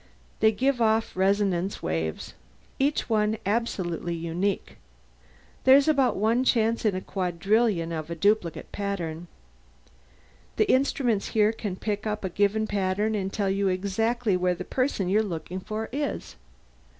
They 0.39 0.51
give 0.51 0.81
off 0.81 1.15
resonance 1.15 1.83
waves, 1.83 2.33
each 2.79 3.07
one 3.07 3.37
absolutely 3.45 4.15
unique; 4.15 4.77
there's 5.63 5.87
about 5.87 6.17
one 6.17 6.43
chance 6.43 6.85
in 6.85 6.95
a 6.95 7.01
quadrillion 7.01 7.91
of 7.91 8.09
a 8.09 8.15
duplicate 8.15 8.71
pattern. 8.71 9.27
The 10.55 10.65
instruments 10.67 11.27
here 11.27 11.51
can 11.51 11.75
pick 11.75 12.07
up 12.07 12.23
a 12.25 12.29
given 12.29 12.65
pattern 12.65 13.13
and 13.13 13.31
tell 13.31 13.51
you 13.51 13.67
exactly 13.67 14.35
where 14.35 14.55
the 14.55 14.63
person 14.65 15.07
you're 15.07 15.21
looking 15.21 15.59
for 15.59 15.87
is." 15.91 16.35